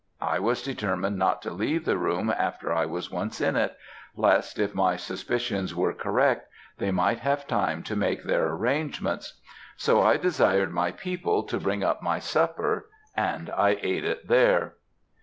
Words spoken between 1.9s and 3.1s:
room after I